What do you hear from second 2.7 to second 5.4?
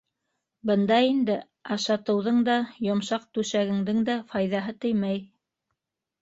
йомшаҡ түшәгеңдең дә файҙаһы теймәй.